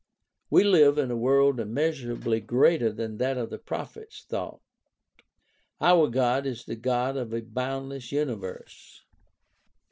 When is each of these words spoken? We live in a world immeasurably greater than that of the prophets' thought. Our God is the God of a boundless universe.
We 0.49 0.63
live 0.63 0.97
in 0.97 1.11
a 1.11 1.15
world 1.15 1.59
immeasurably 1.59 2.39
greater 2.39 2.91
than 2.91 3.17
that 3.19 3.37
of 3.37 3.51
the 3.51 3.59
prophets' 3.59 4.23
thought. 4.23 4.61
Our 5.79 6.07
God 6.09 6.47
is 6.47 6.65
the 6.65 6.75
God 6.75 7.15
of 7.15 7.35
a 7.35 7.43
boundless 7.43 8.11
universe. 8.11 9.05